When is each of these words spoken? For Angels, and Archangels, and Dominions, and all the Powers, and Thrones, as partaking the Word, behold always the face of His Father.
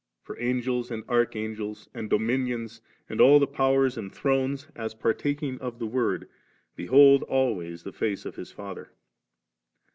For 0.23 0.35
Angels, 0.39 0.89
and 0.89 1.03
Archangels, 1.07 1.87
and 1.93 2.09
Dominions, 2.09 2.81
and 3.07 3.21
all 3.21 3.37
the 3.37 3.45
Powers, 3.45 3.99
and 3.99 4.11
Thrones, 4.11 4.65
as 4.75 4.95
partaking 4.95 5.59
the 5.59 5.85
Word, 5.85 6.27
behold 6.75 7.21
always 7.21 7.83
the 7.83 7.93
face 7.93 8.25
of 8.25 8.35
His 8.35 8.51
Father. 8.51 8.89